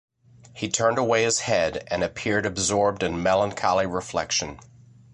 [0.55, 4.59] He turned away his head, and appeared absorbed in melancholy reflection.